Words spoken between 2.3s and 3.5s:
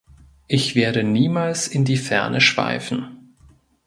schweifen.